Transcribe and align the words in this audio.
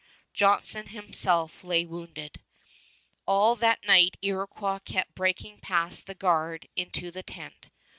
Johnson 0.33 0.87
himself 0.87 1.63
lay 1.63 1.85
wounded. 1.85 2.39
All 3.27 3.55
that 3.57 3.85
night 3.85 4.17
Iroquois 4.23 4.79
kept 4.79 5.13
breaking 5.13 5.59
past 5.59 6.07
the 6.07 6.15
guard 6.15 6.67
into 6.75 7.11
the 7.11 7.21
tent. 7.21 7.67